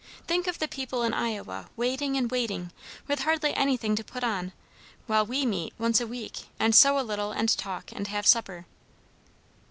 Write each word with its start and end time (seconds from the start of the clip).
Think 0.25 0.47
of 0.47 0.57
the 0.57 0.67
people 0.67 1.03
in 1.03 1.13
Iowa 1.13 1.69
waiting 1.77 2.17
and 2.17 2.31
waiting, 2.31 2.71
with 3.07 3.19
hardly 3.19 3.53
anything 3.53 3.95
to 3.97 4.03
put 4.03 4.23
on, 4.23 4.51
while 5.05 5.27
we 5.27 5.45
meet 5.45 5.75
once 5.77 6.01
a 6.01 6.07
week 6.07 6.47
and 6.59 6.73
sew 6.73 6.99
a 6.99 7.05
little, 7.05 7.31
and 7.31 7.55
talk, 7.55 7.91
and 7.91 8.07
have 8.07 8.25
supper." 8.25 8.65